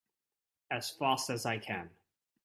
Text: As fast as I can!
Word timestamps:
As 0.71 0.89
fast 0.89 1.29
as 1.29 1.45
I 1.45 1.59
can! 1.59 1.91